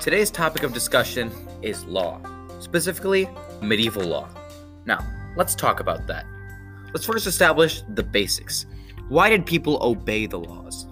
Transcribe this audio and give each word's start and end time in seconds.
Today's 0.00 0.30
topic 0.30 0.62
of 0.62 0.72
discussion 0.72 1.30
is 1.60 1.84
law, 1.84 2.22
specifically 2.58 3.28
medieval 3.60 4.02
law. 4.02 4.30
Now, 4.86 5.06
let's 5.36 5.54
talk 5.54 5.78
about 5.78 6.06
that. 6.06 6.24
Let's 6.94 7.04
first 7.04 7.26
establish 7.26 7.82
the 7.86 8.02
basics. 8.02 8.64
Why 9.10 9.28
did 9.28 9.44
people 9.44 9.78
obey 9.82 10.24
the 10.24 10.38
laws? 10.38 10.86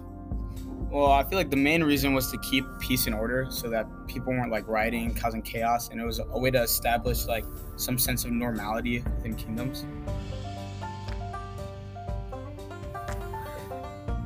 Well, 0.91 1.11
I 1.11 1.23
feel 1.23 1.39
like 1.39 1.49
the 1.49 1.57
main 1.57 1.83
reason 1.83 2.13
was 2.13 2.29
to 2.29 2.37
keep 2.37 2.63
peace 2.79 3.07
and 3.07 3.15
order 3.15 3.47
so 3.49 3.67
that 3.71 3.87
people 4.05 4.31
weren't 4.31 4.51
like 4.51 4.67
rioting, 4.67 5.15
causing 5.15 5.41
chaos, 5.41 5.89
and 5.89 5.99
it 5.99 6.05
was 6.05 6.19
a 6.19 6.37
way 6.37 6.51
to 6.51 6.61
establish 6.61 7.25
like 7.25 7.45
some 7.77 7.97
sense 7.97 8.25
of 8.25 8.31
normality 8.31 8.99
within 8.99 9.33
kingdoms. 9.33 9.87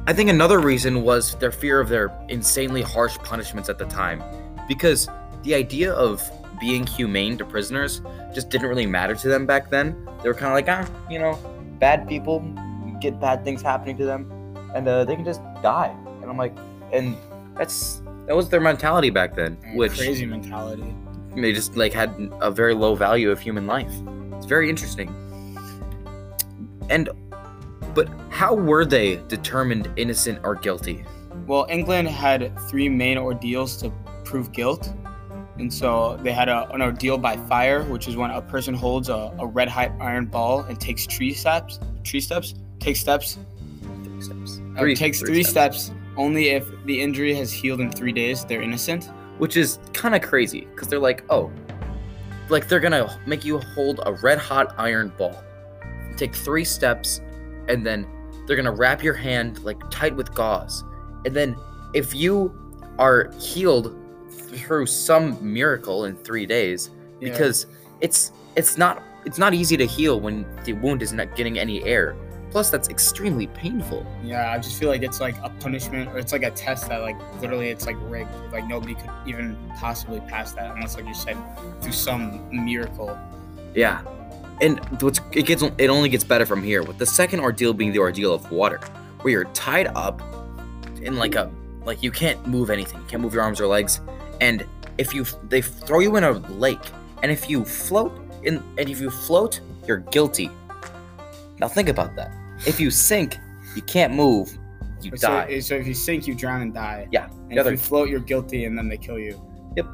I 0.05 0.11
think 0.11 0.29
another 0.29 0.59
reason 0.59 1.03
was 1.03 1.35
their 1.35 1.53
fear 1.53 1.79
of 1.79 1.87
their 1.87 2.13
insanely 2.27 2.81
harsh 2.81 3.17
punishments 3.19 3.69
at 3.69 3.77
the 3.77 3.85
time, 3.85 4.21
because 4.67 5.07
the 5.43 5.53
idea 5.53 5.93
of 5.93 6.21
being 6.59 6.85
humane 6.85 7.37
to 7.37 7.45
prisoners 7.45 8.01
just 8.33 8.49
didn't 8.49 8.67
really 8.69 8.85
matter 8.85 9.15
to 9.15 9.27
them 9.27 9.45
back 9.45 9.69
then. 9.69 10.07
They 10.21 10.29
were 10.29 10.35
kind 10.35 10.47
of 10.47 10.53
like, 10.53 10.69
ah, 10.69 10.89
you 11.09 11.19
know, 11.19 11.37
bad 11.79 12.07
people 12.07 12.39
get 13.01 13.19
bad 13.19 13.43
things 13.43 13.61
happening 13.61 13.97
to 13.97 14.05
them, 14.05 14.31
and 14.73 14.87
uh, 14.87 15.03
they 15.03 15.15
can 15.15 15.25
just 15.25 15.41
die. 15.61 15.93
And 16.21 16.29
I'm 16.29 16.37
like, 16.37 16.55
and 16.91 17.17
that's 17.57 18.01
that 18.27 18.35
was 18.35 18.49
their 18.49 18.61
mentality 18.61 19.09
back 19.09 19.35
then, 19.35 19.57
And 19.65 19.77
which 19.77 19.97
crazy 19.97 20.25
mentality. 20.25 20.95
they 21.35 21.51
just 21.51 21.75
like 21.75 21.91
had 21.91 22.31
a 22.41 22.49
very 22.49 22.73
low 22.73 22.95
value 22.95 23.29
of 23.29 23.39
human 23.39 23.67
life. 23.67 23.91
It's 24.37 24.45
very 24.45 24.69
interesting. 24.69 25.09
And 26.89 27.09
but 27.93 28.07
how 28.29 28.55
were 28.55 28.85
they 28.85 29.17
determined 29.27 29.89
innocent 29.97 30.39
or 30.43 30.55
guilty? 30.55 31.03
Well, 31.45 31.67
England 31.69 32.07
had 32.07 32.57
three 32.69 32.87
main 32.89 33.17
ordeals 33.17 33.75
to 33.81 33.91
prove 34.33 34.51
guilt. 34.51 34.91
And 35.59 35.71
so 35.71 36.17
they 36.23 36.31
had 36.31 36.49
a, 36.49 36.67
an 36.71 36.81
ordeal 36.81 37.19
by 37.19 37.37
fire, 37.37 37.83
which 37.83 38.07
is 38.07 38.17
when 38.17 38.31
a 38.31 38.41
person 38.41 38.73
holds 38.73 39.09
a, 39.09 39.31
a 39.37 39.45
red 39.45 39.69
hot 39.69 39.91
iron 40.01 40.25
ball 40.25 40.61
and 40.61 40.79
takes 40.81 41.05
tree 41.05 41.35
steps, 41.35 41.79
tree 42.03 42.19
steps, 42.19 42.55
takes 42.79 42.99
steps, 42.99 43.37
Three 43.83 44.21
steps. 44.21 44.59
or 44.75 44.95
takes 44.95 45.19
three, 45.19 45.43
steps. 45.43 45.91
Only 46.17 46.49
if 46.49 46.65
the 46.85 46.99
injury 46.99 47.35
has 47.35 47.51
healed 47.51 47.79
in 47.79 47.91
three 47.91 48.11
days, 48.11 48.43
they're 48.43 48.63
innocent. 48.63 49.11
Which 49.37 49.55
is 49.55 49.77
kind 49.93 50.15
of 50.15 50.23
crazy 50.23 50.61
because 50.61 50.87
they're 50.87 50.97
like, 50.97 51.23
oh, 51.29 51.51
like 52.49 52.67
they're 52.67 52.79
gonna 52.79 53.19
make 53.27 53.45
you 53.45 53.59
hold 53.59 53.99
a 54.07 54.13
red 54.13 54.39
hot 54.39 54.73
iron 54.79 55.13
ball, 55.15 55.43
take 56.17 56.33
three 56.33 56.65
steps, 56.65 57.21
and 57.67 57.85
then 57.85 58.07
they're 58.47 58.55
gonna 58.57 58.71
wrap 58.71 59.03
your 59.03 59.13
hand 59.13 59.63
like 59.63 59.77
tight 59.91 60.15
with 60.15 60.33
gauze. 60.33 60.83
And 61.23 61.35
then 61.35 61.55
if 61.93 62.15
you 62.15 62.51
are 62.97 63.31
healed 63.39 63.99
through 64.33 64.85
some 64.85 65.37
miracle 65.41 66.05
in 66.05 66.15
three 66.17 66.45
days, 66.45 66.89
Yeah. 67.19 67.29
because 67.31 67.65
it's 68.01 68.31
it's 68.55 68.77
not 68.77 69.01
it's 69.25 69.37
not 69.37 69.53
easy 69.53 69.77
to 69.77 69.85
heal 69.85 70.19
when 70.19 70.45
the 70.65 70.73
wound 70.73 71.01
is 71.01 71.13
not 71.13 71.35
getting 71.35 71.57
any 71.57 71.83
air. 71.83 72.15
Plus, 72.51 72.69
that's 72.69 72.87
extremely 72.89 73.47
painful. 73.47 74.05
Yeah, 74.23 74.51
I 74.51 74.59
just 74.59 74.77
feel 74.77 74.87
like 74.89 75.01
it's 75.01 75.19
like 75.19 75.35
a 75.41 75.49
punishment 75.49 76.09
or 76.09 76.19
it's 76.19 76.31
like 76.31 76.43
a 76.43 76.51
test 76.51 76.87
that 76.89 77.01
like 77.01 77.15
literally 77.41 77.69
it's 77.69 77.87
like 77.87 77.95
rigged. 78.01 78.29
Like 78.51 78.67
nobody 78.67 78.93
could 78.93 79.09
even 79.25 79.57
possibly 79.79 80.19
pass 80.21 80.51
that 80.53 80.75
unless 80.75 80.95
like 80.95 81.07
you 81.07 81.15
said 81.15 81.35
through 81.81 81.93
some 81.93 82.47
miracle. 82.51 83.17
Yeah, 83.73 84.01
and 84.61 84.79
what's 85.01 85.19
it 85.31 85.47
gets 85.47 85.63
it 85.63 85.89
only 85.89 86.09
gets 86.09 86.23
better 86.23 86.45
from 86.45 86.61
here. 86.61 86.83
With 86.83 86.99
the 86.99 87.07
second 87.07 87.39
ordeal 87.39 87.73
being 87.73 87.91
the 87.91 87.99
ordeal 87.99 88.33
of 88.35 88.51
water, 88.51 88.77
where 89.21 89.31
you're 89.31 89.45
tied 89.45 89.87
up 89.95 90.21
in 91.01 91.15
like 91.15 91.33
a 91.33 91.49
like 91.85 92.03
you 92.03 92.11
can't 92.11 92.45
move 92.45 92.69
anything, 92.69 92.99
you 92.99 93.05
can't 93.07 93.21
move 93.23 93.33
your 93.33 93.41
arms 93.41 93.59
or 93.59 93.65
legs, 93.65 93.99
and 94.43 94.65
if 94.97 95.13
you 95.13 95.25
they 95.49 95.61
throw 95.61 95.99
you 95.99 96.15
in 96.17 96.23
a 96.23 96.31
lake, 96.65 96.85
and 97.21 97.31
if 97.31 97.49
you 97.49 97.63
float 97.65 98.11
in 98.43 98.55
and 98.77 98.89
if 98.93 98.99
you 98.99 99.09
float, 99.09 99.61
you're 99.87 100.03
guilty. 100.15 100.49
Now 101.59 101.67
think 101.67 101.89
about 101.89 102.15
that. 102.17 102.31
If 102.67 102.79
you 102.79 102.91
sink, 102.91 103.37
you 103.75 103.81
can't 103.83 104.13
move, 104.13 104.47
you 105.01 105.11
So, 105.15 105.27
die. 105.29 105.47
Eh, 105.49 105.61
so 105.61 105.75
if 105.75 105.87
you 105.87 105.93
sink, 105.93 106.27
you 106.27 106.35
drown 106.35 106.61
and 106.61 106.73
die. 106.73 107.07
Yeah, 107.11 107.27
And 107.49 107.53
if 107.53 107.59
other 107.59 107.71
you 107.71 107.77
float, 107.77 108.09
you're 108.09 108.19
guilty, 108.33 108.65
and 108.65 108.77
then 108.77 108.87
they 108.89 108.97
kill 108.97 109.19
you. 109.19 109.33
Yep. 109.77 109.87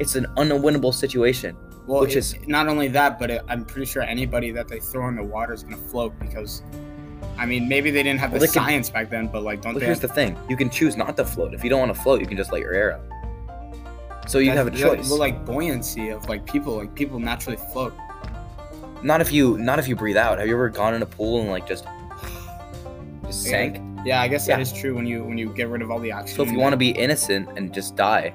It's 0.00 0.14
an 0.16 0.26
unwinnable 0.36 0.92
situation. 0.94 1.56
Well, 1.86 2.00
Which 2.00 2.16
it- 2.16 2.18
is- 2.18 2.36
not 2.46 2.66
only 2.68 2.88
that, 2.88 3.18
but 3.20 3.30
it, 3.30 3.42
I'm 3.48 3.64
pretty 3.64 3.86
sure 3.86 4.02
anybody 4.02 4.50
that 4.52 4.66
they 4.68 4.80
throw 4.80 5.08
in 5.08 5.16
the 5.16 5.22
water 5.36 5.52
is 5.52 5.62
gonna 5.62 5.76
float 5.92 6.12
because, 6.18 6.62
I 7.38 7.44
mean, 7.46 7.68
maybe 7.68 7.90
they 7.90 8.02
didn't 8.02 8.20
have 8.20 8.32
Well, 8.32 8.40
the 8.40 8.46
they 8.46 8.52
can- 8.52 8.62
science 8.64 8.88
back 8.90 9.10
then, 9.10 9.26
but 9.28 9.42
like, 9.42 9.60
don't 9.62 9.74
But 9.74 9.80
they? 9.80 9.86
here's 9.86 10.00
Have, 10.00 10.10
the 10.10 10.14
thing: 10.14 10.36
you 10.48 10.56
can 10.56 10.70
choose 10.70 10.96
not 10.96 11.16
to 11.18 11.24
float. 11.24 11.52
If 11.54 11.62
you 11.62 11.70
don't 11.70 11.80
want 11.84 11.94
to 11.94 12.00
float, 12.04 12.20
you 12.22 12.26
can 12.26 12.36
just 12.38 12.50
let 12.52 12.60
your 12.60 12.72
air 12.72 12.94
out. 12.94 13.00
So 14.26 14.38
you 14.38 14.50
have 14.52 14.66
a 14.66 14.70
that's- 14.70 14.80
choice. 14.98 15.10
Well, 15.10 15.18
like 15.18 15.44
buoyancy 15.44 16.08
of 16.10 16.28
like 16.28 16.46
people, 16.46 16.76
like 16.76 16.94
people 16.94 17.18
naturally 17.18 17.58
float. 17.72 17.94
Not 19.02 19.20
if 19.20 19.30
you 19.32 19.58
not 19.58 19.78
if 19.78 19.86
you 19.86 19.96
breathe 19.96 20.16
out. 20.16 20.38
Have 20.38 20.48
you 20.48 20.54
ever 20.54 20.70
gone 20.70 20.94
in 20.94 21.02
a 21.02 21.06
pool 21.06 21.40
and 21.42 21.50
like 21.50 21.66
just 21.68 21.84
just 23.26 23.44
Yeah. 23.46 23.50
sank? 23.50 23.80
Yeah, 24.06 24.20
I 24.20 24.28
guess 24.28 24.46
Yeah. 24.48 24.56
that 24.56 24.62
is 24.62 24.72
true 24.72 24.94
when 24.94 25.06
you 25.06 25.24
when 25.24 25.36
you 25.38 25.52
get 25.54 25.68
rid 25.68 25.82
of 25.82 25.90
all 25.90 25.98
the 25.98 26.12
oxygen. 26.12 26.36
So 26.36 26.42
if 26.42 26.50
you 26.52 26.58
want 26.58 26.72
to 26.72 26.76
be 26.78 26.90
innocent 26.90 27.48
and 27.56 27.72
just 27.72 27.96
die, 27.96 28.32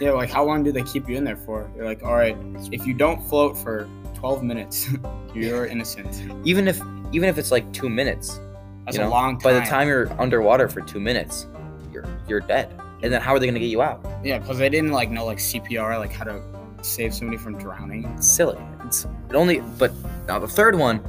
yeah, 0.00 0.10
like 0.10 0.30
how 0.30 0.44
long 0.44 0.62
do 0.64 0.72
they 0.72 0.82
keep 0.82 1.08
you 1.08 1.16
in 1.16 1.24
there 1.24 1.36
for? 1.36 1.70
You're 1.76 1.84
like, 1.84 2.02
all 2.02 2.14
right, 2.14 2.36
if 2.72 2.86
you 2.86 2.94
don't 2.94 3.22
float 3.28 3.56
for 3.56 3.88
12 4.14 4.42
minutes, 4.42 4.88
you're 5.34 5.66
innocent. 5.66 6.22
even 6.44 6.66
if 6.68 6.80
even 7.12 7.28
if 7.28 7.38
it's 7.38 7.52
like 7.52 7.70
two 7.72 7.88
minutes, 7.88 8.40
That's 8.84 8.96
you 8.96 9.02
know, 9.04 9.08
a 9.08 9.10
long 9.10 9.38
time. 9.38 9.42
by 9.44 9.52
the 9.52 9.64
time 9.66 9.86
you're 9.86 10.10
underwater 10.20 10.68
for 10.68 10.80
two 10.80 10.98
minutes, 11.00 11.46
you're 11.92 12.04
you're 12.28 12.40
dead. 12.40 12.72
And 13.02 13.12
then 13.12 13.20
how 13.20 13.34
are 13.34 13.38
they 13.38 13.46
gonna 13.46 13.58
get 13.58 13.66
you 13.70 13.82
out? 13.82 14.04
yeah, 14.24 14.38
because 14.38 14.58
they 14.58 14.68
didn't 14.68 14.92
like 14.92 15.10
know 15.10 15.24
like 15.24 15.38
CPR, 15.38 15.98
like 15.98 16.12
how 16.12 16.24
to 16.24 16.42
save 16.82 17.14
somebody 17.14 17.36
from 17.36 17.58
drowning. 17.58 18.04
It's 18.16 18.26
silly. 18.28 18.58
It's 18.84 19.04
it 19.28 19.34
only. 19.34 19.60
But 19.78 19.92
now 20.26 20.38
the 20.38 20.48
third 20.48 20.74
one, 20.76 21.00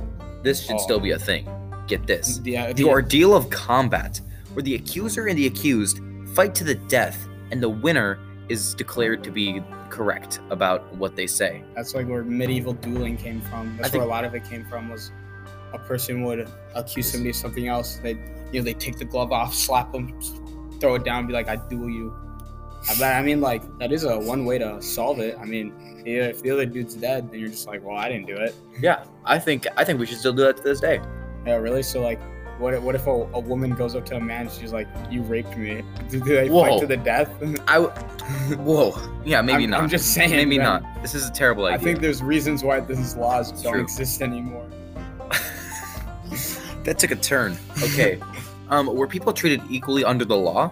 this 0.44 0.62
should 0.66 0.76
Oh. 0.76 0.80
still 0.80 1.00
be 1.00 1.12
a 1.12 1.20
thing. 1.20 1.48
Get 1.88 2.06
this. 2.08 2.42
Yeah, 2.44 2.66
uh, 2.68 2.74
The 2.74 2.84
ordeal 2.86 3.34
of 3.36 3.50
combat, 3.50 4.20
where 4.54 4.64
the 4.64 4.76
accuser 4.76 5.28
and 5.28 5.38
the 5.38 5.48
accused 5.48 6.00
fight 6.36 6.54
to 6.56 6.64
the 6.64 6.76
death, 6.76 7.28
and 7.52 7.62
the 7.64 7.70
winner 7.70 8.20
is 8.50 8.74
declared 8.74 9.24
to 9.24 9.32
be 9.32 9.62
correct 9.90 10.40
about 10.50 10.94
what 10.96 11.16
they 11.16 11.28
say. 11.28 11.64
That's 11.76 11.96
like 11.96 12.08
where 12.08 12.24
medieval 12.24 12.74
dueling 12.74 13.16
came 13.18 13.40
from. 13.42 13.78
That's 13.78 13.90
think- 13.92 14.02
where 14.02 14.08
a 14.08 14.12
lot 14.12 14.26
of 14.26 14.36
it 14.36 14.44
came 14.44 14.66
from. 14.66 14.90
Was 14.90 15.12
a 15.74 15.80
person 15.80 16.24
would 16.24 16.50
accuse 16.76 17.12
somebody 17.12 17.30
of 17.30 17.36
something 17.38 17.68
else. 17.68 17.98
They, 18.04 18.12
you 18.52 18.60
know, 18.60 18.64
they 18.64 18.74
take 18.74 18.98
the 18.98 19.06
glove 19.06 19.32
off, 19.32 19.54
slap 19.54 19.92
them, 19.94 20.18
throw 20.80 20.96
it 20.96 21.04
down, 21.04 21.28
be 21.28 21.34
like, 21.34 21.48
"I 21.48 21.56
duel 21.56 21.90
you." 21.90 22.14
I, 22.90 22.96
but 22.98 23.14
I 23.14 23.22
mean, 23.22 23.42
like 23.42 23.62
that 23.80 23.92
is 23.92 24.04
a 24.04 24.18
one 24.18 24.46
way 24.46 24.58
to 24.60 24.82
solve 24.82 25.20
it. 25.20 25.38
I 25.40 25.46
mean, 25.46 25.74
if 26.06 26.42
the 26.42 26.52
other 26.52 26.66
dude's 26.66 26.96
dead, 26.96 27.32
then 27.32 27.40
you're 27.40 27.50
just 27.50 27.68
like, 27.68 27.84
"Well, 27.84 27.98
I 27.98 28.10
didn't 28.10 28.28
do 28.28 28.36
it." 28.36 28.56
Yeah, 28.80 29.04
I 29.26 29.40
think 29.40 29.68
I 29.76 29.84
think 29.84 30.00
we 30.00 30.06
should 30.06 30.20
still 30.20 30.34
do 30.34 30.44
that 30.44 30.58
to 30.58 30.64
this 30.64 30.80
day. 30.80 31.02
Yeah, 31.46 31.56
really. 31.56 31.84
So 31.84 32.02
like, 32.02 32.20
what 32.60 32.74
if, 32.74 32.82
what 32.82 32.96
if 32.96 33.08
a, 33.08 33.12
a 33.12 33.40
woman 33.40 33.72
goes 33.72 33.96
up 33.96 34.06
to 34.08 34.16
a 34.16 34.20
man? 34.20 34.42
And 34.48 34.52
she's 34.52 34.74
like, 34.74 34.88
"You 35.12 35.22
raped 35.24 35.58
me." 35.58 35.84
Do 36.10 36.20
they 36.20 36.50
Whoa. 36.50 36.64
fight 36.64 36.80
to 36.82 36.88
the 36.88 36.98
death? 36.98 37.30
I 37.68 37.76
w- 37.76 37.92
whoa, 38.58 38.96
yeah, 39.26 39.42
maybe 39.42 39.66
I'm, 39.66 39.70
not. 39.70 39.82
I'm 39.82 39.90
just 39.90 40.14
saying. 40.14 40.32
maybe 40.32 40.58
man. 40.58 40.84
not. 40.84 41.02
This 41.02 41.14
is 41.14 41.28
a 41.28 41.32
terrible 41.32 41.66
idea. 41.66 41.78
I 41.80 41.84
think 41.84 42.00
there's 42.00 42.22
reasons 42.24 42.64
why 42.64 42.80
these 42.80 43.16
laws 43.16 43.52
It's 43.52 43.62
don't 43.62 43.74
true. 43.74 43.82
exist 43.82 44.22
anymore. 44.22 44.68
that 46.84 46.98
took 47.00 47.12
a 47.12 47.16
turn. 47.16 47.58
Okay, 47.84 48.20
um, 48.70 48.94
were 48.94 49.08
people 49.08 49.34
treated 49.34 49.62
equally 49.70 50.04
under 50.04 50.26
the 50.26 50.38
law? 50.38 50.72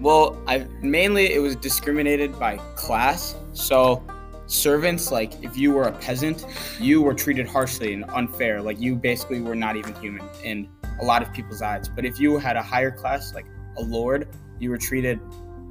Well, 0.00 0.40
I 0.46 0.66
mainly 0.82 1.32
it 1.32 1.38
was 1.38 1.56
discriminated 1.56 2.38
by 2.38 2.58
class. 2.76 3.36
So 3.52 4.02
servants, 4.46 5.10
like 5.10 5.42
if 5.42 5.56
you 5.56 5.72
were 5.72 5.84
a 5.84 5.92
peasant, 5.92 6.44
you 6.78 7.00
were 7.02 7.14
treated 7.14 7.46
harshly 7.46 7.94
and 7.94 8.04
unfair. 8.10 8.60
Like 8.60 8.80
you 8.80 8.96
basically 8.96 9.40
were 9.40 9.54
not 9.54 9.76
even 9.76 9.94
human 9.94 10.28
in 10.42 10.68
a 11.00 11.04
lot 11.04 11.22
of 11.22 11.32
people's 11.32 11.62
eyes. 11.62 11.88
But 11.88 12.04
if 12.04 12.20
you 12.20 12.38
had 12.38 12.56
a 12.56 12.62
higher 12.62 12.90
class, 12.90 13.34
like 13.34 13.46
a 13.78 13.82
lord, 13.82 14.28
you 14.60 14.70
were 14.70 14.78
treated 14.78 15.20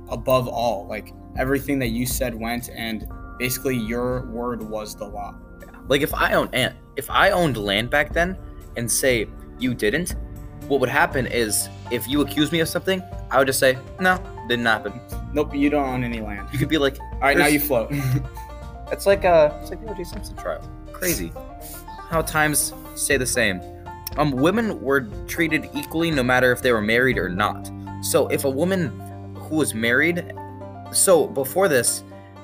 above 0.10 0.48
all. 0.48 0.88
Like 0.88 1.14
everything 1.38 1.80
that 1.80 1.90
you 1.90 2.06
said 2.06 2.34
went, 2.34 2.70
and 2.70 3.08
basically 3.38 3.78
your 3.78 4.26
word 4.28 4.64
was 4.64 4.96
the 4.96 5.06
law. 5.06 5.36
Like 5.88 6.02
if 6.02 6.14
I 6.14 6.34
owned 6.34 6.50
and 6.54 6.74
if 6.96 7.10
I 7.10 7.32
owned 7.32 7.58
land 7.58 7.90
back 7.90 8.14
then, 8.14 8.38
and 8.76 8.92
say 8.92 9.28
you 9.60 9.74
didn't, 9.74 10.16
what 10.68 10.80
would 10.80 10.90
happen 10.90 11.28
is 11.28 11.70
if 11.92 12.08
you 12.08 12.22
accuse 12.22 12.52
me 12.52 12.60
of 12.60 12.68
something, 12.68 13.02
I 13.32 13.38
would 13.38 13.48
just 13.48 13.60
say 13.60 13.78
no, 14.00 14.18
didn't 14.48 14.66
happen. 14.66 15.00
Nope, 15.34 15.56
you 15.56 15.70
don't 15.70 15.88
own 15.88 16.04
any 16.04 16.22
land. 16.22 16.48
You 16.52 16.60
could 16.60 16.70
be 16.70 16.78
like, 16.78 17.00
All 17.00 17.20
right, 17.22 17.38
now 17.38 17.48
you 17.48 17.60
float. 17.60 17.92
It's 18.94 19.08
like 19.08 19.26
uh, 19.26 19.52
it's 19.60 19.72
like 19.72 19.84
the 19.84 19.92
O.J. 19.92 20.04
Simpson 20.04 20.36
trial. 20.36 20.62
Crazy. 20.92 21.34
How 22.10 22.22
times 22.22 22.74
stay 22.94 23.18
the 23.18 23.26
same. 23.26 23.60
Um, 24.18 24.32
women 24.32 24.80
were 24.82 25.02
treated 25.28 25.68
equally 25.74 26.12
no 26.12 26.22
matter 26.22 26.52
if 26.52 26.62
they 26.62 26.72
were 26.72 26.82
married 26.82 27.18
or 27.18 27.28
not. 27.28 27.72
So 28.02 28.28
if 28.28 28.44
a 28.44 28.50
woman 28.50 28.90
who 29.36 29.56
was 29.56 29.74
married, 29.74 30.32
so 30.92 31.26
before 31.26 31.68
this, 31.68 32.04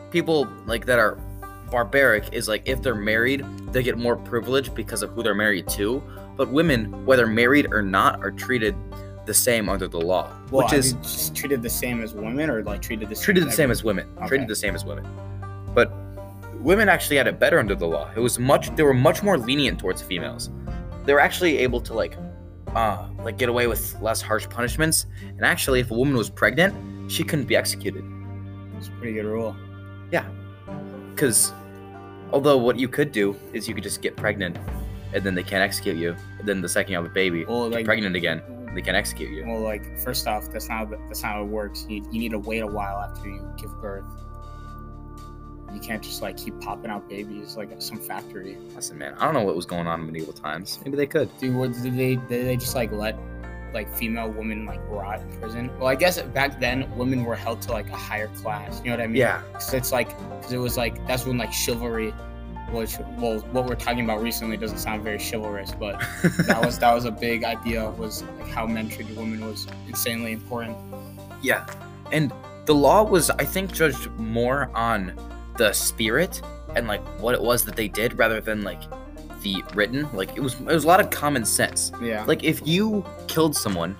people 0.09 0.47
like 0.65 0.87
that 0.87 0.97
are 0.97 1.19
barbaric 1.69 2.33
is 2.33 2.47
like 2.47 2.63
if 2.65 2.81
they're 2.81 2.95
married, 2.95 3.45
they 3.71 3.83
get 3.83 3.99
more 3.99 4.15
privilege 4.15 4.73
because 4.73 5.03
of 5.03 5.11
who 5.11 5.21
they're 5.21 5.35
married 5.35 5.67
to. 5.69 6.01
But 6.39 6.47
women, 6.53 7.05
whether 7.05 7.27
married 7.27 7.67
or 7.73 7.81
not, 7.81 8.23
are 8.23 8.31
treated 8.31 8.73
the 9.25 9.33
same 9.33 9.67
under 9.67 9.89
the 9.89 9.99
law, 9.99 10.31
Well, 10.49 10.63
which 10.63 10.71
I 10.73 10.77
is 10.77 10.93
mean, 10.93 11.03
just 11.03 11.35
treated 11.35 11.61
the 11.61 11.69
same 11.69 12.01
as 12.01 12.13
women, 12.13 12.49
or 12.49 12.63
like 12.63 12.81
treated 12.81 13.09
the 13.09 13.15
same 13.17 13.23
treated 13.25 13.43
as 13.43 13.49
the 13.49 13.55
same 13.57 13.71
as 13.71 13.83
women. 13.83 14.07
Okay. 14.19 14.27
Treated 14.29 14.47
the 14.47 14.55
same 14.55 14.73
as 14.73 14.85
women. 14.85 15.05
But 15.75 15.91
women 16.61 16.87
actually 16.87 17.17
had 17.17 17.27
it 17.27 17.39
better 17.41 17.59
under 17.59 17.75
the 17.75 17.85
law. 17.85 18.09
It 18.15 18.21
was 18.21 18.39
much 18.39 18.73
they 18.77 18.83
were 18.83 18.93
much 18.93 19.21
more 19.21 19.37
lenient 19.37 19.81
towards 19.81 20.01
females. 20.01 20.49
They 21.03 21.11
were 21.11 21.19
actually 21.19 21.57
able 21.57 21.81
to 21.81 21.93
like 21.93 22.15
uh 22.73 23.09
like 23.25 23.37
get 23.37 23.49
away 23.49 23.67
with 23.67 23.99
less 24.01 24.21
harsh 24.21 24.47
punishments. 24.47 25.07
And 25.27 25.43
actually 25.43 25.81
if 25.81 25.91
a 25.91 25.93
woman 25.93 26.15
was 26.15 26.29
pregnant, 26.29 26.73
she 27.11 27.25
couldn't 27.25 27.49
be 27.49 27.57
executed. 27.57 28.05
It's 28.77 28.87
a 28.87 28.91
pretty 28.91 29.11
good 29.11 29.25
rule. 29.25 29.57
Yeah, 30.09 30.23
Cuz 31.17 31.51
although 32.31 32.55
what 32.55 32.79
you 32.79 32.87
could 32.87 33.11
do 33.11 33.35
is 33.51 33.67
you 33.67 33.75
could 33.75 33.83
just 33.83 34.01
get 34.01 34.15
pregnant 34.15 34.57
and 35.13 35.23
then 35.23 35.35
they 35.35 35.43
can't 35.43 35.63
execute 35.63 35.97
you. 35.97 36.15
And 36.39 36.47
then 36.47 36.61
the 36.61 36.69
second 36.69 36.91
you 36.91 36.97
have 36.97 37.05
a 37.05 37.13
baby, 37.13 37.45
Well, 37.45 37.69
like 37.69 37.85
pregnant 37.85 38.15
again, 38.15 38.41
they 38.73 38.81
can't 38.81 38.97
execute 38.97 39.31
you. 39.31 39.45
Well, 39.45 39.61
like 39.61 39.97
first 39.99 40.27
off, 40.27 40.51
that's 40.51 40.69
not 40.69 40.89
that's 41.07 41.23
not 41.23 41.33
how 41.33 41.41
it 41.43 41.47
works. 41.47 41.85
You, 41.89 42.05
you 42.11 42.19
need 42.19 42.31
to 42.31 42.39
wait 42.39 42.59
a 42.59 42.67
while 42.67 42.97
after 42.97 43.29
you 43.29 43.47
give 43.57 43.71
birth. 43.81 44.05
You 45.73 45.79
can't 45.79 46.01
just 46.01 46.21
like 46.21 46.37
keep 46.37 46.59
popping 46.61 46.89
out 46.89 47.07
babies 47.07 47.55
like 47.55 47.71
at 47.71 47.83
some 47.83 47.99
factory. 47.99 48.57
Listen, 48.75 48.97
man, 48.97 49.13
I 49.19 49.25
don't 49.25 49.33
know 49.33 49.43
what 49.43 49.55
was 49.55 49.65
going 49.65 49.87
on 49.87 50.01
in 50.01 50.07
medieval 50.07 50.33
times. 50.33 50.79
Maybe 50.83 50.97
they 50.97 51.05
could. 51.05 51.35
Dude, 51.37 51.55
what, 51.55 51.73
did 51.73 51.95
they 51.95 52.15
did 52.15 52.47
they 52.47 52.57
just 52.57 52.75
like 52.75 52.91
let 52.91 53.17
like 53.73 53.93
female 53.95 54.29
women 54.31 54.65
like 54.65 54.79
rot 54.87 55.21
in 55.21 55.39
prison? 55.39 55.69
Well, 55.77 55.87
I 55.87 55.95
guess 55.95 56.21
back 56.21 56.59
then 56.59 56.89
women 56.97 57.23
were 57.23 57.35
held 57.35 57.61
to 57.63 57.71
like 57.71 57.89
a 57.89 57.95
higher 57.95 58.27
class. 58.29 58.79
You 58.79 58.91
know 58.91 58.97
what 58.97 59.03
I 59.03 59.07
mean? 59.07 59.17
Yeah. 59.17 59.41
Cause 59.53 59.73
it's 59.73 59.91
like 59.91 60.09
because 60.29 60.53
it 60.53 60.57
was 60.57 60.77
like 60.77 61.05
that's 61.07 61.25
when 61.25 61.37
like 61.37 61.53
chivalry, 61.53 62.13
which 62.71 62.97
well 63.17 63.39
what 63.51 63.65
we're 63.65 63.75
talking 63.75 64.03
about 64.03 64.21
recently 64.21 64.57
doesn't 64.57 64.79
sound 64.79 65.03
very 65.03 65.19
chivalrous, 65.19 65.71
but 65.71 65.99
that 66.47 66.63
was 66.63 66.79
that 66.79 66.93
was 66.93 67.05
a 67.05 67.11
big 67.11 67.43
idea 67.43 67.89
was 67.91 68.23
like 68.23 68.49
how 68.49 68.65
men 68.65 68.89
treated 68.89 69.17
women 69.17 69.45
was 69.45 69.67
insanely 69.87 70.33
important. 70.33 70.77
Yeah. 71.41 71.65
And 72.11 72.33
the 72.65 72.75
law 72.75 73.03
was, 73.03 73.29
I 73.31 73.45
think, 73.45 73.71
judged 73.71 74.09
more 74.11 74.69
on 74.75 75.13
the 75.57 75.73
spirit 75.73 76.41
and 76.75 76.87
like 76.87 77.01
what 77.19 77.33
it 77.35 77.41
was 77.41 77.65
that 77.65 77.75
they 77.75 77.87
did 77.87 78.17
rather 78.17 78.39
than 78.39 78.61
like 78.63 78.81
the 79.41 79.63
written. 79.73 80.07
Like 80.13 80.35
it 80.35 80.39
was 80.39 80.53
it 80.55 80.65
was 80.65 80.83
a 80.83 80.87
lot 80.87 80.99
of 80.99 81.09
common 81.09 81.45
sense. 81.45 81.91
Yeah. 82.01 82.23
Like 82.25 82.43
if 82.43 82.65
you 82.67 83.05
killed 83.27 83.55
someone, 83.55 83.97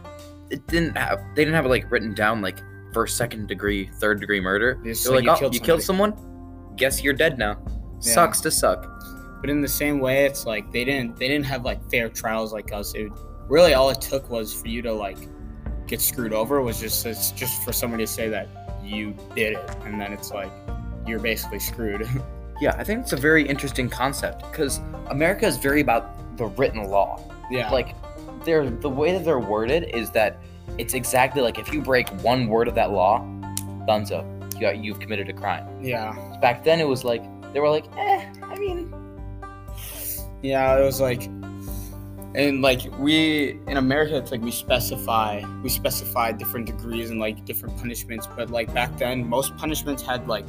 it 0.49 0.65
didn't 0.67 0.95
have 0.97 1.19
they 1.35 1.43
didn't 1.43 1.55
have 1.55 1.65
it 1.65 1.69
like 1.69 1.89
written 1.91 2.13
down 2.13 2.41
like 2.41 2.59
first, 2.93 3.17
second 3.17 3.47
degree, 3.47 3.89
third 3.95 4.19
degree 4.19 4.39
murder. 4.39 4.79
They're 4.83 4.93
like, 4.93 5.09
like 5.11 5.23
you 5.23 5.31
oh, 5.31 5.35
killed 5.37 5.53
you 5.53 5.59
killed 5.59 5.81
someone? 5.81 6.13
Guess 6.75 7.03
you're 7.03 7.13
dead 7.13 7.37
now. 7.37 7.61
Yeah. 8.01 8.13
Sucks 8.13 8.41
to 8.41 8.51
suck. 8.51 8.85
But 9.41 9.49
in 9.49 9.61
the 9.61 9.67
same 9.67 9.99
way, 9.99 10.25
it's 10.25 10.45
like 10.45 10.71
they 10.71 10.83
didn't 10.83 11.17
they 11.17 11.27
didn't 11.27 11.45
have 11.45 11.63
like 11.63 11.79
fair 11.89 12.09
trials 12.09 12.51
like 12.53 12.71
us. 12.73 12.93
It 12.93 13.11
really 13.47 13.73
all 13.73 13.89
it 13.89 14.01
took 14.01 14.29
was 14.29 14.53
for 14.53 14.67
you 14.67 14.81
to 14.81 14.93
like 14.93 15.17
get 15.87 16.01
screwed 16.01 16.33
over 16.33 16.61
was 16.61 16.79
just 16.79 17.05
it's 17.05 17.31
just 17.31 17.63
for 17.63 17.71
somebody 17.73 18.05
to 18.05 18.11
say 18.11 18.29
that 18.29 18.47
you 18.83 19.15
did 19.35 19.53
it, 19.53 19.77
and 19.85 19.99
then 19.99 20.13
it's 20.13 20.31
like 20.31 20.51
you're 21.07 21.19
basically 21.19 21.59
screwed. 21.59 22.07
Yeah, 22.61 22.75
I 22.77 22.83
think 22.83 23.03
it's 23.03 23.13
a 23.13 23.15
very 23.15 23.47
interesting 23.47 23.87
concept 23.87 24.41
because 24.51 24.81
America 25.09 25.45
is 25.45 25.55
very 25.55 25.79
about 25.79 26.35
the 26.35 26.47
written 26.47 26.83
law. 26.89 27.17
yeah. 27.49 27.71
like 27.71 27.95
they're 28.43 28.69
the 28.69 28.89
way 28.89 29.13
that 29.13 29.23
they're 29.23 29.39
worded 29.39 29.95
is 29.95 30.11
that 30.11 30.41
it's 30.77 30.93
exactly 30.93 31.41
like 31.41 31.57
if 31.57 31.73
you 31.73 31.81
break 31.81 32.09
one 32.21 32.47
word 32.47 32.67
of 32.67 32.75
that 32.75 32.91
law, 32.91 33.21
dunzo, 33.87 34.25
you 34.55 34.59
got, 34.59 34.77
you've 34.77 34.99
committed 34.99 35.29
a 35.29 35.33
crime. 35.33 35.65
yeah. 35.81 36.37
Back 36.41 36.65
then, 36.65 36.81
it 36.81 36.87
was 36.87 37.05
like 37.05 37.23
they 37.53 37.59
were 37.59 37.69
like, 37.69 37.85
eh, 37.97 38.25
I 38.43 38.55
mean, 38.55 38.93
Yeah, 40.41 40.77
it 40.77 40.83
was 40.83 41.01
like, 41.01 41.23
and 42.35 42.61
like 42.61 42.81
we 42.99 43.59
in 43.67 43.77
America, 43.77 44.15
it's 44.15 44.31
like 44.31 44.41
we 44.41 44.51
specify 44.51 45.43
we 45.63 45.69
specify 45.69 46.31
different 46.31 46.67
degrees 46.67 47.09
and 47.09 47.19
like 47.19 47.43
different 47.45 47.77
punishments. 47.77 48.27
But 48.27 48.49
like 48.49 48.73
back 48.73 48.97
then, 48.97 49.27
most 49.27 49.55
punishments 49.57 50.03
had 50.03 50.27
like 50.27 50.45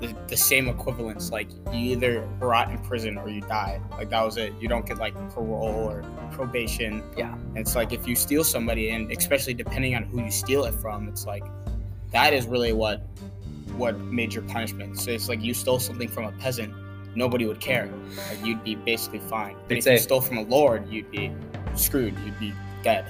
the, 0.00 0.14
the 0.28 0.36
same 0.36 0.68
equivalence. 0.68 1.30
Like 1.30 1.50
you 1.72 1.92
either 1.92 2.20
rot 2.40 2.70
in 2.70 2.78
prison 2.78 3.18
or 3.18 3.28
you 3.28 3.40
die. 3.42 3.80
Like 3.92 4.10
that 4.10 4.24
was 4.24 4.36
it. 4.36 4.54
You 4.60 4.68
don't 4.68 4.86
get 4.86 4.98
like 4.98 5.14
parole 5.30 5.90
or 5.90 6.02
probation. 6.32 7.02
Yeah. 7.16 7.34
And 7.34 7.58
it's 7.58 7.76
like 7.76 7.92
if 7.92 8.06
you 8.08 8.16
steal 8.16 8.44
somebody, 8.44 8.90
and 8.90 9.10
especially 9.12 9.54
depending 9.54 9.94
on 9.94 10.04
who 10.04 10.22
you 10.22 10.30
steal 10.30 10.64
it 10.64 10.74
from, 10.74 11.08
it's 11.08 11.26
like 11.26 11.44
that 12.12 12.32
is 12.32 12.46
really 12.46 12.72
what 12.72 13.06
what 13.78 13.98
made 13.98 14.34
your 14.34 14.42
punishment. 14.44 14.98
So 15.00 15.10
it's 15.10 15.28
like 15.28 15.42
you 15.42 15.54
stole 15.54 15.78
something 15.78 16.08
from 16.08 16.24
a 16.24 16.32
peasant 16.32 16.74
nobody 17.14 17.46
would 17.46 17.58
care. 17.60 17.88
Like 18.28 18.44
you'd 18.44 18.62
be 18.62 18.74
basically 18.76 19.18
fine. 19.20 19.56
But 19.66 19.78
if 19.78 19.86
you 19.86 19.98
stole 19.98 20.20
from 20.20 20.38
a 20.38 20.42
lord, 20.42 20.88
you'd 20.88 21.10
be 21.10 21.32
screwed. 21.74 22.16
You'd 22.24 22.38
be 22.38 22.52
dead. 22.82 23.06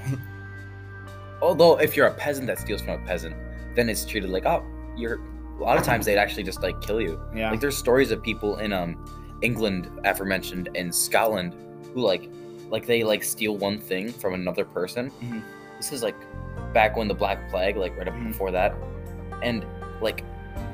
although 1.42 1.78
if 1.78 1.96
you're 1.96 2.06
a 2.06 2.14
peasant 2.14 2.46
that 2.46 2.58
steals 2.58 2.82
from 2.82 3.02
a 3.02 3.06
peasant, 3.06 3.34
then 3.74 3.88
it's 3.88 4.04
treated 4.04 4.30
like, 4.30 4.46
oh, 4.46 4.64
you're. 4.96 5.20
A 5.58 5.62
lot 5.62 5.76
of 5.76 5.82
times 5.82 6.06
they'd 6.06 6.18
actually 6.18 6.44
just 6.44 6.62
like 6.62 6.80
kill 6.80 7.00
you. 7.00 7.20
yeah. 7.34 7.50
Like 7.50 7.58
there's 7.58 7.76
stories 7.76 8.12
of 8.12 8.22
people 8.22 8.58
in 8.58 8.72
um 8.72 9.04
England, 9.42 9.90
aforementioned, 10.04 10.68
and 10.76 10.94
Scotland 10.94 11.54
who 11.94 12.00
like 12.00 12.30
like 12.70 12.86
they 12.86 13.02
like 13.02 13.24
steal 13.24 13.56
one 13.56 13.78
thing 13.80 14.12
from 14.12 14.34
another 14.34 14.64
person. 14.64 15.10
Mhm. 15.20 15.42
This 15.76 15.90
is 15.92 16.02
like 16.04 16.14
back 16.72 16.96
when 16.96 17.08
the 17.08 17.14
Black 17.14 17.50
Plague, 17.50 17.76
like 17.76 17.96
right 17.98 18.06
up 18.06 18.14
Mhm. 18.14 18.28
before 18.28 18.52
that, 18.52 18.72
and 19.42 19.66
like 20.00 20.22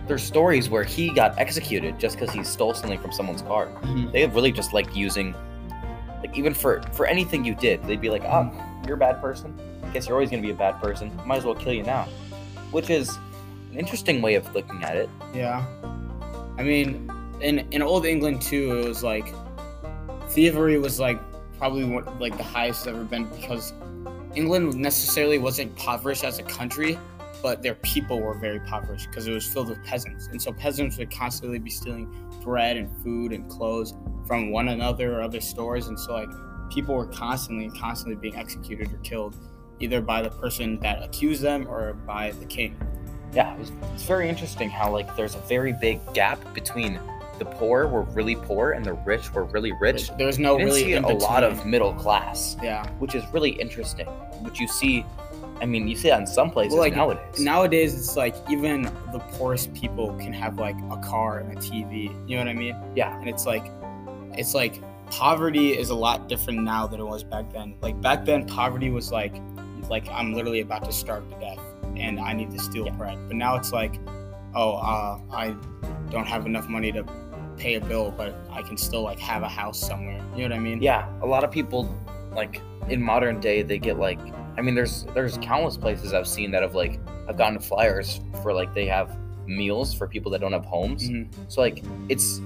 there's 0.06 0.22
stories 0.22 0.68
where 0.68 0.84
he 0.84 1.10
got 1.10 1.38
executed 1.38 1.98
just 1.98 2.18
because 2.18 2.34
he 2.34 2.44
stole 2.44 2.74
something 2.74 2.98
from 2.98 3.12
someone's 3.12 3.42
car. 3.42 3.68
Mhm. 3.82 4.12
They 4.12 4.26
really 4.26 4.52
just 4.52 4.72
like 4.72 4.94
using 4.94 5.34
like 6.20 6.36
even 6.36 6.54
for 6.54 6.82
for 6.92 7.06
anything 7.06 7.44
you 7.44 7.54
did, 7.54 7.82
they'd 7.84 8.00
be 8.00 8.10
like, 8.10 8.24
oh, 8.24 8.50
you're 8.86 8.96
a 8.96 8.98
bad 8.98 9.20
person. 9.20 9.54
I 9.84 9.88
guess 9.90 10.06
you're 10.06 10.16
always 10.16 10.30
gonna 10.30 10.42
be 10.42 10.50
a 10.50 10.54
bad 10.54 10.80
person. 10.80 11.10
Might 11.24 11.38
as 11.38 11.44
well 11.44 11.54
kill 11.54 11.72
you 11.72 11.82
now, 11.82 12.06
which 12.70 12.90
is 12.90 13.08
an 13.72 13.78
interesting 13.78 14.20
way 14.22 14.34
of 14.34 14.52
looking 14.54 14.82
at 14.82 14.96
it. 14.96 15.08
Yeah. 15.34 15.64
I 16.58 16.62
mean, 16.62 17.10
in 17.40 17.60
in 17.70 17.82
old 17.82 18.04
England 18.06 18.42
too, 18.42 18.78
it 18.78 18.88
was 18.88 19.02
like 19.02 19.26
thievery 20.28 20.78
was 20.78 20.98
like 21.00 21.18
probably 21.58 21.84
one, 21.84 22.04
like 22.18 22.36
the 22.36 22.42
highest 22.44 22.80
it's 22.80 22.88
ever 22.88 23.04
been 23.04 23.24
because 23.26 23.72
England 24.34 24.74
necessarily 24.74 25.38
wasn't 25.38 25.70
impoverished 25.70 26.24
as 26.24 26.38
a 26.38 26.42
country, 26.42 26.98
but 27.44 27.62
their 27.62 27.74
people 27.74 28.22
were 28.22 28.32
very 28.32 28.56
impoverished 28.56 29.10
because 29.10 29.26
it 29.26 29.32
was 29.34 29.46
filled 29.46 29.68
with 29.68 29.84
peasants, 29.84 30.28
and 30.28 30.40
so 30.40 30.50
peasants 30.50 30.96
would 30.96 31.10
constantly 31.10 31.58
be 31.58 31.68
stealing 31.68 32.10
bread 32.42 32.78
and 32.78 32.90
food 33.02 33.34
and 33.34 33.50
clothes 33.50 33.92
from 34.26 34.50
one 34.50 34.68
another 34.68 35.18
or 35.18 35.20
other 35.20 35.42
stores, 35.42 35.88
and 35.88 36.00
so 36.00 36.14
like 36.14 36.30
people 36.70 36.94
were 36.94 37.04
constantly 37.04 37.68
constantly 37.78 38.16
being 38.16 38.34
executed 38.34 38.90
or 38.90 38.96
killed, 39.02 39.36
either 39.78 40.00
by 40.00 40.22
the 40.22 40.30
person 40.30 40.80
that 40.80 41.02
accused 41.02 41.42
them 41.42 41.68
or 41.68 41.92
by 41.92 42.30
the 42.40 42.46
king. 42.46 42.74
yeah, 43.34 43.52
it 43.52 43.58
was, 43.58 43.72
it's 43.92 44.04
very 44.04 44.26
interesting 44.26 44.70
how 44.70 44.90
like 44.90 45.14
there's 45.14 45.34
a 45.34 45.40
very 45.40 45.74
big 45.74 46.00
gap 46.14 46.38
between 46.54 46.98
the 47.38 47.44
poor 47.44 47.86
were 47.86 48.02
really 48.02 48.36
poor 48.36 48.72
and 48.72 48.86
the 48.86 48.94
rich 48.94 49.32
were 49.34 49.44
really 49.44 49.72
rich. 49.80 50.10
There's 50.16 50.38
no 50.38 50.56
really 50.56 50.84
see 50.84 50.92
a 50.94 51.00
lot 51.02 51.44
of 51.44 51.66
middle 51.66 51.92
class, 51.92 52.56
yeah. 52.62 52.88
which 53.00 53.14
is 53.14 53.22
really 53.32 53.50
interesting. 53.50 54.06
Which 54.42 54.60
you 54.60 54.68
see, 54.68 55.04
I 55.60 55.66
mean, 55.66 55.86
you 55.88 55.96
see 55.96 56.08
that 56.08 56.20
in 56.20 56.26
some 56.26 56.50
places 56.50 56.72
Well, 56.74 56.82
like, 56.82 56.94
nowadays. 56.96 57.40
Nowadays, 57.40 57.94
it's 57.96 58.16
like 58.16 58.34
even 58.50 58.82
the 59.12 59.20
poorest 59.32 59.72
people 59.74 60.14
can 60.14 60.32
have 60.32 60.58
like 60.58 60.76
a 60.90 60.96
car 60.98 61.38
and 61.38 61.52
a 61.56 61.60
TV. 61.60 62.04
You 62.28 62.36
know 62.36 62.42
what 62.42 62.48
I 62.48 62.54
mean? 62.54 62.76
yeah, 62.94 63.18
And 63.20 63.28
it's 63.28 63.46
like, 63.46 63.70
it's 64.32 64.54
like 64.54 64.82
poverty 65.10 65.70
is 65.78 65.90
a 65.90 65.94
lot 65.94 66.28
different 66.28 66.62
now 66.62 66.86
than 66.86 67.00
it 67.00 67.04
was 67.04 67.22
back 67.22 67.52
then. 67.52 67.76
Like 67.80 68.00
back 68.00 68.24
then, 68.24 68.46
poverty 68.46 68.90
was 68.90 69.12
like, 69.12 69.34
like 69.88 70.08
I'm 70.08 70.32
literally 70.34 70.60
about 70.60 70.84
to 70.84 70.92
starve 70.92 71.28
to 71.30 71.38
death 71.38 71.58
and 71.96 72.18
I 72.18 72.32
need 72.32 72.50
to 72.52 72.58
steal 72.58 72.86
Yeah. 72.86 72.92
bread. 72.96 73.18
But 73.28 73.36
now 73.36 73.54
it's 73.56 73.72
like, 73.72 74.00
oh, 74.54 74.74
uh, 74.76 75.18
I 75.30 75.54
don't 76.10 76.26
have 76.26 76.46
enough 76.46 76.68
money 76.68 76.90
to 76.92 77.04
pay 77.56 77.74
a 77.74 77.80
bill, 77.80 78.10
but 78.10 78.34
I 78.50 78.62
can 78.62 78.76
still 78.76 79.02
like 79.02 79.20
have 79.20 79.42
a 79.42 79.48
house 79.48 79.78
somewhere. 79.78 80.20
You 80.34 80.48
know 80.48 80.54
what 80.54 80.60
I 80.60 80.64
mean? 80.64 80.82
yeah. 80.82 81.08
A 81.22 81.26
lot 81.26 81.44
of 81.44 81.50
people 81.52 81.94
like 82.34 82.60
in 82.88 83.00
modern 83.00 83.38
day 83.40 83.62
they 83.62 83.78
get 83.78 83.98
like, 83.98 84.18
I 84.56 84.62
mean, 84.62 84.74
there's 84.74 85.04
there's 85.14 85.38
countless 85.38 85.76
places 85.76 86.12
I've 86.12 86.28
seen 86.28 86.50
that 86.52 86.62
have 86.62 86.74
like 86.74 87.00
have 87.26 87.36
gotten 87.36 87.58
flyers 87.58 88.20
for 88.42 88.52
like 88.52 88.72
they 88.74 88.86
have 88.86 89.16
meals 89.46 89.92
for 89.92 90.06
people 90.06 90.30
that 90.32 90.40
don't 90.40 90.52
have 90.52 90.64
homes. 90.64 91.08
Mhm. 91.08 91.28
So 91.48 91.60
like 91.60 91.82
it's 92.08 92.40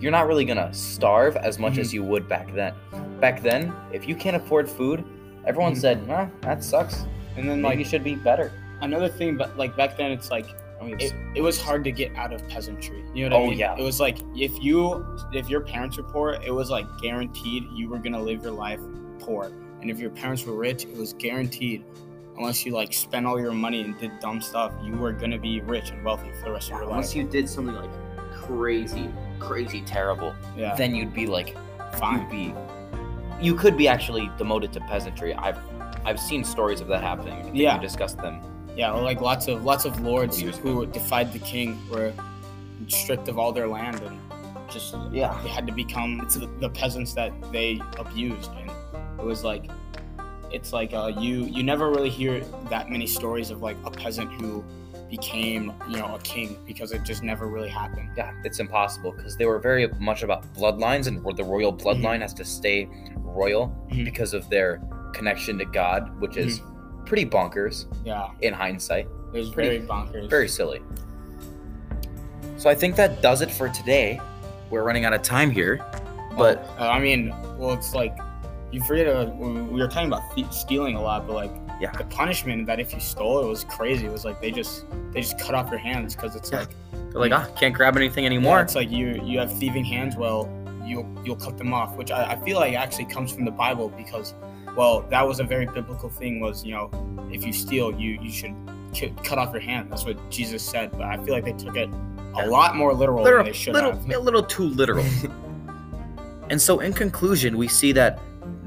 you're 0.00 0.12
not 0.12 0.26
really 0.26 0.44
gonna 0.44 0.72
starve 0.74 1.36
as 1.36 1.58
much 1.58 1.78
as 1.78 1.94
you 1.94 2.02
would 2.02 2.28
back 2.28 2.52
then. 2.54 2.74
Back 3.20 3.42
then, 3.42 3.72
if 3.92 4.06
you 4.08 4.14
can't 4.14 4.36
afford 4.36 4.68
food, 4.68 5.04
everyone 5.46 5.72
Mhm. 5.74 5.78
said, 5.80 6.06
"Nah, 6.06 6.26
that 6.42 6.62
sucks. 6.62 7.06
And 7.36 7.48
then 7.48 7.62
Maybe 7.62 7.62
like 7.62 7.78
you 7.78 7.84
should 7.84 8.04
be 8.04 8.14
better." 8.14 8.52
another 8.80 9.08
thing, 9.08 9.36
but 9.36 9.56
like 9.56 9.74
back 9.76 9.96
then, 9.96 10.10
it's 10.10 10.30
like 10.30 10.46
I 10.80 10.84
mean, 10.86 10.96
it, 11.00 11.14
it 11.36 11.40
was 11.40 11.58
hard 11.58 11.82
to 11.84 11.92
get 11.92 12.14
out 12.16 12.34
of 12.34 12.46
peasantry. 12.48 13.02
You 13.14 13.30
know 13.30 13.36
what 13.38 13.42
Oh, 13.42 13.46
I 13.46 13.50
mean? 13.50 13.58
yeah. 13.58 13.76
It 13.78 13.82
was 13.82 14.00
like 14.00 14.18
if 14.36 14.52
you 14.62 15.02
if 15.32 15.48
your 15.48 15.62
parents 15.62 15.96
were 15.96 16.02
poor, 16.02 16.36
it 16.44 16.52
was 16.52 16.68
like 16.68 16.84
guaranteed 17.00 17.62
you 17.72 17.88
were 17.88 17.98
gonna 17.98 18.20
live 18.20 18.42
your 18.42 18.52
life 18.52 18.80
poor. 19.20 19.50
And 19.84 19.90
if 19.90 19.98
your 19.98 20.08
parents 20.08 20.46
were 20.46 20.54
rich, 20.54 20.84
it 20.86 20.96
was 20.96 21.12
guaranteed 21.12 21.84
unless 22.38 22.64
you 22.64 22.72
like 22.72 22.90
spent 22.94 23.26
all 23.26 23.38
your 23.38 23.52
money 23.52 23.82
and 23.82 23.98
did 23.98 24.18
dumb 24.18 24.40
stuff, 24.40 24.72
you 24.82 24.94
were 24.94 25.12
gonna 25.12 25.38
be 25.38 25.60
rich 25.60 25.90
and 25.90 26.02
wealthy 26.02 26.32
for 26.38 26.46
the 26.46 26.52
rest 26.52 26.70
of 26.70 26.78
your 26.78 26.86
life. 26.86 26.90
unless 26.94 27.14
you 27.14 27.22
did 27.22 27.46
something 27.46 27.74
like 27.74 27.90
crazy, 28.32 29.10
crazy 29.38 29.82
terrible, 29.82 30.34
yeah, 30.56 30.74
then 30.74 30.94
you'd 30.94 31.12
be 31.12 31.26
like, 31.26 31.54
fine. 31.98 32.20
you'd 32.22 32.30
be, 32.30 32.54
you 33.44 33.54
could 33.54 33.76
be 33.76 33.86
actually 33.86 34.30
demoted 34.38 34.72
to 34.72 34.80
peasantry. 34.80 35.34
I've 35.34 35.58
I've 36.06 36.18
seen 36.18 36.44
stories 36.44 36.80
of 36.80 36.88
that 36.88 37.02
happening. 37.02 37.54
Yeah. 37.54 37.76
we 37.76 37.82
discussed 37.82 38.16
them. 38.16 38.40
Yeah, 38.74 38.90
like 38.92 39.20
lots 39.20 39.46
of 39.48 39.64
lots 39.64 39.84
of 39.84 40.00
lords 40.00 40.40
who 40.40 40.86
defied 40.86 41.30
the 41.30 41.40
king 41.40 41.78
were 41.90 42.14
stripped 42.88 43.28
of 43.28 43.38
all 43.38 43.52
their 43.52 43.68
land 43.68 44.00
and 44.00 44.18
just 44.70 44.96
Yeah. 45.12 45.38
they 45.42 45.50
had 45.50 45.66
to 45.66 45.74
become 45.74 46.18
the, 46.30 46.48
the 46.58 46.70
peasants 46.70 47.12
that 47.12 47.32
they 47.52 47.82
abused 47.98 48.50
and 48.58 48.70
it 49.18 49.24
was 49.24 49.44
like 49.44 49.70
it's 50.52 50.72
like 50.72 50.92
uh, 50.94 51.12
you 51.18 51.44
you 51.46 51.62
never 51.62 51.90
really 51.90 52.10
hear 52.10 52.40
that 52.70 52.90
many 52.90 53.06
stories 53.06 53.50
of 53.50 53.60
like 53.62 53.76
a 53.84 53.90
peasant 53.90 54.30
who 54.40 54.64
became 55.10 55.72
you 55.88 55.96
know 55.98 56.14
a 56.14 56.18
king 56.20 56.56
because 56.66 56.92
it 56.92 57.02
just 57.02 57.22
never 57.22 57.46
really 57.46 57.68
happened 57.68 58.08
Yeah, 58.16 58.32
it's 58.44 58.58
impossible 58.60 59.12
because 59.12 59.36
they 59.36 59.46
were 59.46 59.58
very 59.58 59.86
much 59.98 60.22
about 60.22 60.42
bloodlines, 60.54 61.06
and 61.06 61.22
the 61.36 61.44
royal 61.44 61.72
bloodline 61.72 62.20
has 62.20 62.32
to 62.34 62.44
stay 62.44 62.88
royal 63.16 63.68
Mhm. 63.90 64.04
because 64.04 64.32
of 64.34 64.48
their 64.50 64.80
connection 65.12 65.58
to 65.58 65.64
God, 65.64 66.18
which 66.20 66.36
is 66.36 66.60
pretty 67.06 67.26
bonkers 67.26 67.86
yeah 68.04 68.28
in 68.40 68.52
hindsight. 68.54 69.06
it 69.32 69.38
was 69.38 69.50
Pretty- 69.50 69.78
very 69.78 69.88
bonkers 69.88 70.30
Very 70.30 70.48
silly. 70.48 70.80
So 72.56 72.70
I 72.70 72.74
think 72.74 72.96
that 72.96 73.20
does 73.20 73.42
it 73.42 73.50
for 73.50 73.68
today. 73.68 74.20
We're 74.70 74.84
running 74.84 75.04
out 75.04 75.12
of 75.12 75.22
time 75.22 75.50
here, 75.50 75.84
but 76.36 76.58
uh, 76.80 76.88
i 76.88 76.98
mean 76.98 77.32
well 77.58 77.72
it's 77.72 77.94
like 77.94 78.16
you 78.74 78.80
forget 78.82 79.06
uh, 79.06 79.30
we 79.38 79.52
we 79.74 79.80
were 79.80 79.88
talking 79.88 80.08
about 80.08 80.24
thie- 80.34 80.50
stealing 80.50 80.96
a 80.96 81.02
lot 81.02 81.26
but 81.26 81.34
like 81.42 81.52
Yeah. 81.80 81.92
the 81.92 82.04
punishment 82.20 82.66
that 82.66 82.78
if 82.84 82.88
you 82.94 83.00
stole 83.00 83.36
it 83.44 83.48
was 83.48 83.62
crazy 83.76 84.04
it 84.06 84.12
was 84.12 84.24
like 84.24 84.40
they 84.40 84.50
just 84.50 84.84
they 85.12 85.20
just 85.20 85.38
cut 85.38 85.54
off 85.58 85.70
your 85.70 85.78
hands 85.90 86.14
because 86.14 86.34
it's 86.36 86.50
Yeah. 86.50 86.60
like 86.60 86.70
they're 87.10 87.20
like, 87.20 87.32
ah, 87.32 87.46
can't 87.60 87.74
grab 87.74 87.96
anything 87.96 88.24
Yeah, 88.24 88.30
anymore. 88.34 88.60
it's 88.60 88.74
like 88.74 88.90
you 88.90 89.06
you 89.24 89.38
have 89.38 89.50
thieving 89.60 89.84
hands. 89.84 90.16
Well, 90.16 90.40
you'll 90.84 91.08
you'll 91.24 91.36
cut 91.46 91.56
them 91.56 91.72
off, 91.72 91.94
which 91.96 92.10
I, 92.10 92.32
I 92.32 92.36
feel 92.44 92.58
like 92.58 92.74
actually 92.74 93.04
comes 93.04 93.30
from 93.32 93.44
the 93.44 93.52
Bible 93.52 93.88
because, 94.02 94.34
well, 94.76 95.02
that 95.10 95.24
was 95.30 95.38
a 95.38 95.44
very 95.44 95.66
biblical 95.66 96.08
thing. 96.08 96.40
Was 96.40 96.64
you 96.64 96.72
know, 96.74 96.90
if 97.30 97.46
you 97.46 97.52
steal, 97.52 97.86
you 98.02 98.18
you 98.20 98.32
should 98.32 98.54
cut 99.22 99.38
off 99.38 99.52
your 99.52 99.62
hand. 99.62 99.92
That's 99.92 100.04
what 100.04 100.18
Jesus 100.28 100.60
said. 100.64 100.90
But 100.90 101.02
I 101.02 101.16
feel 101.24 101.34
like 101.34 101.44
they 101.44 101.52
took 101.52 101.76
it 101.76 101.88
a 102.42 102.48
lot 102.48 102.74
more 102.74 102.92
literal 102.92 103.22
little, 103.22 103.38
than 103.38 103.46
they 103.46 103.52
should 103.52 103.74
little, 103.74 103.92
have. 103.92 104.10
a 104.10 104.18
little 104.18 104.42
too 104.42 104.64
literal. 104.64 105.06
and 106.50 106.60
so, 106.60 106.80
in 106.80 106.92
conclusion, 106.92 107.56
we 107.56 107.68
see 107.68 107.92
that 107.92 108.18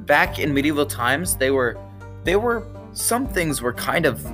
back 0.07 0.39
in 0.39 0.53
medieval 0.53 0.85
times, 0.85 1.35
they 1.35 1.51
were, 1.51 1.77
they 2.23 2.35
were, 2.35 2.65
some 2.93 3.27
things 3.27 3.61
were 3.61 3.73
kind 3.73 4.05
of 4.05 4.25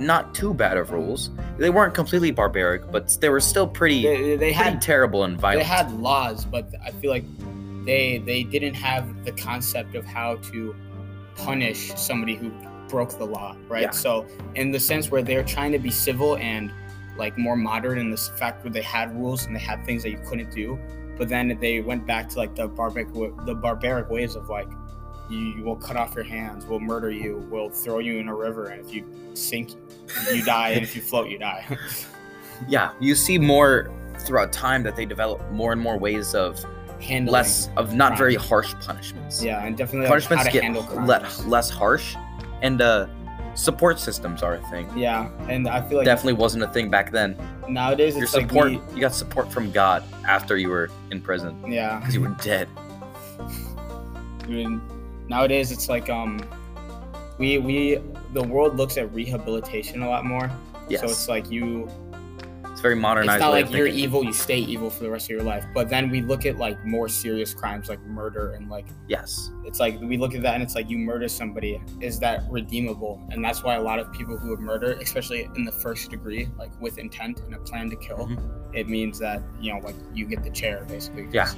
not 0.00 0.34
too 0.34 0.52
bad 0.52 0.76
of 0.76 0.90
rules. 0.90 1.30
They 1.58 1.70
weren't 1.70 1.94
completely 1.94 2.30
barbaric, 2.30 2.90
but 2.90 3.16
they 3.20 3.28
were 3.28 3.40
still 3.40 3.66
pretty, 3.68 4.02
They, 4.02 4.16
they 4.30 4.36
pretty 4.36 4.52
had 4.52 4.82
terrible 4.82 5.24
and 5.24 5.38
violent. 5.38 5.60
they 5.60 5.64
had 5.68 5.92
laws, 6.00 6.44
but 6.44 6.68
I 6.84 6.90
feel 6.90 7.10
like 7.10 7.24
they 7.84 8.18
they 8.18 8.42
didn't 8.42 8.74
have 8.74 9.24
the 9.24 9.32
concept 9.32 9.94
of 9.94 10.04
how 10.04 10.36
to 10.36 10.74
punish 11.36 11.92
somebody 11.96 12.34
who 12.34 12.50
broke 12.88 13.16
the 13.18 13.24
law, 13.24 13.56
right? 13.68 13.82
Yeah. 13.82 13.90
So 13.90 14.26
in 14.54 14.70
the 14.70 14.80
sense 14.80 15.10
where 15.10 15.22
they're 15.22 15.44
trying 15.44 15.72
to 15.72 15.78
be 15.78 15.90
civil 15.90 16.36
and 16.38 16.72
like 17.16 17.38
more 17.38 17.56
modern 17.56 17.98
in 17.98 18.10
this 18.10 18.28
fact 18.30 18.64
where 18.64 18.72
they 18.72 18.82
had 18.82 19.14
rules 19.16 19.46
and 19.46 19.54
they 19.54 19.60
had 19.60 19.84
things 19.84 20.02
that 20.02 20.10
you 20.10 20.20
couldn't 20.26 20.50
do, 20.50 20.78
but 21.16 21.28
then 21.28 21.56
they 21.60 21.80
went 21.80 22.06
back 22.06 22.28
to 22.30 22.38
like 22.38 22.54
the 22.54 22.68
barbaric 22.68 23.08
the 23.46 23.54
barbaric 23.54 24.08
ways 24.10 24.34
of 24.34 24.48
like 24.48 24.68
you, 25.30 25.62
will 25.62 25.76
cut 25.76 25.96
off 25.96 26.14
your 26.14 26.24
hands, 26.24 26.66
we'll 26.66 26.80
murder 26.80 27.10
you, 27.10 27.46
we'll 27.50 27.70
throw 27.70 27.98
you 27.98 28.18
in 28.18 28.28
a 28.28 28.34
river, 28.34 28.68
and 28.68 28.84
if 28.84 28.92
you 28.92 29.04
sink, 29.34 29.70
you 30.32 30.42
die, 30.42 30.70
and 30.70 30.82
if 30.82 30.94
you 30.96 31.02
float, 31.02 31.30
you 31.30 31.38
die. 31.38 31.64
yeah, 32.68 32.92
you 33.00 33.14
see 33.14 33.38
more 33.38 33.90
throughout 34.20 34.52
time 34.52 34.82
that 34.82 34.96
they 34.96 35.06
develop 35.06 35.40
more 35.50 35.72
and 35.72 35.80
more 35.80 35.98
ways 35.98 36.34
of 36.34 36.62
Handling. 37.00 37.32
less, 37.32 37.70
of 37.76 37.94
not 37.94 38.18
very 38.18 38.34
harsh 38.34 38.74
punishments. 38.80 39.42
Yeah, 39.42 39.64
and 39.64 39.76
definitely 39.76 40.08
like, 40.08 40.28
punishments 40.28 40.44
to 40.44 40.50
get 40.50 41.46
less 41.46 41.70
harsh, 41.70 42.16
and 42.62 42.82
uh, 42.82 43.06
support 43.54 43.98
systems 43.98 44.42
are 44.42 44.54
a 44.54 44.70
thing. 44.70 44.90
Yeah, 44.96 45.30
and 45.48 45.68
I 45.68 45.86
feel 45.86 45.98
like 45.98 46.04
Definitely 46.04 46.34
wasn't 46.34 46.64
a 46.64 46.68
thing 46.68 46.90
back 46.90 47.10
then. 47.10 47.36
nowadays 47.68 48.14
Your 48.14 48.24
it's 48.24 48.34
like 48.34 48.48
support, 48.48 48.70
we, 48.70 48.80
you 48.94 49.00
got 49.00 49.14
support 49.14 49.52
from 49.52 49.70
God 49.70 50.02
after 50.26 50.56
you 50.56 50.68
were 50.68 50.90
in 51.10 51.20
prison 51.20 51.62
yeah. 51.70 51.98
because 51.98 52.14
you 52.14 52.20
were 52.20 52.36
dead. 52.42 52.68
I 53.38 54.46
mean, 54.46 54.80
nowadays 55.30 55.70
it's 55.70 55.88
like 55.88 56.10
um, 56.10 56.40
we 57.38 57.56
we 57.58 58.00
the 58.34 58.42
world 58.42 58.76
looks 58.76 58.98
at 58.98 59.10
rehabilitation 59.14 60.02
a 60.02 60.08
lot 60.08 60.26
more. 60.26 60.50
Yes, 60.88 61.00
So 61.00 61.06
it's 61.06 61.28
like 61.28 61.48
you, 61.50 61.88
it's 62.80 62.82
very 62.82 62.94
it's 62.94 63.40
not 63.40 63.50
like 63.50 63.70
you're 63.70 63.86
thinking. 63.86 64.04
evil, 64.04 64.24
you 64.24 64.32
stay 64.32 64.56
evil 64.58 64.88
for 64.88 65.02
the 65.02 65.10
rest 65.10 65.26
of 65.26 65.30
your 65.30 65.42
life. 65.42 65.66
But 65.74 65.90
then 65.90 66.08
we 66.08 66.22
look 66.22 66.46
at 66.46 66.56
like 66.56 66.82
more 66.84 67.08
serious 67.08 67.52
crimes 67.52 67.88
like 67.90 68.00
murder 68.06 68.52
and 68.52 68.70
like 68.70 68.86
Yes, 69.06 69.50
it's 69.64 69.78
like 69.80 70.00
we 70.00 70.16
look 70.16 70.34
at 70.34 70.42
that 70.42 70.54
and 70.54 70.62
it's 70.62 70.74
like 70.74 70.88
you 70.88 70.96
murder 70.96 71.28
somebody, 71.28 71.80
is 72.00 72.18
that 72.20 72.42
redeemable? 72.50 73.20
And 73.30 73.44
that's 73.44 73.62
why 73.62 73.74
a 73.74 73.82
lot 73.82 73.98
of 73.98 74.10
people 74.12 74.38
who 74.38 74.50
have 74.50 74.60
murdered, 74.60 75.02
especially 75.02 75.48
in 75.56 75.64
the 75.64 75.72
first 75.72 76.10
degree, 76.10 76.48
like 76.58 76.70
with 76.80 76.96
intent 76.98 77.40
and 77.40 77.54
a 77.54 77.58
plan 77.58 77.90
to 77.90 77.96
kill, 77.96 78.26
Mhm. 78.28 78.40
it 78.74 78.88
means 78.88 79.18
that 79.18 79.42
you 79.60 79.72
know 79.72 79.80
like 79.80 79.96
you 80.14 80.24
get 80.24 80.42
the 80.42 80.50
chair 80.50 80.84
basically. 80.88 81.28
Yeah. 81.32 81.50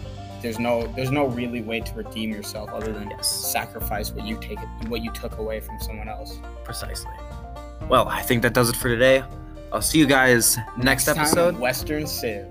There's 0.42 0.58
no 0.58 0.88
there's 0.96 1.12
no 1.12 1.26
really 1.26 1.62
way 1.62 1.78
to 1.80 1.94
redeem 1.94 2.30
yourself 2.32 2.68
other 2.70 2.92
than 2.92 3.10
yes, 3.10 3.28
sacrifice 3.30 4.10
what 4.10 4.26
you 4.26 4.38
take 4.40 4.58
what 4.88 5.02
you 5.04 5.12
took 5.12 5.38
away 5.38 5.60
from 5.60 5.78
someone 5.80 6.08
else. 6.08 6.40
precisely. 6.64 7.12
Well, 7.88 8.08
I 8.08 8.22
think 8.22 8.42
that 8.42 8.54
does 8.54 8.68
it 8.68 8.76
for 8.76 8.88
today. 8.88 9.22
I'll 9.72 9.80
see 9.82 9.98
you 9.98 10.06
guys 10.06 10.58
next 10.76 11.08
on 11.08 11.18
episode. 11.18 11.58
Western 11.58 12.06
Civ. 12.06 12.46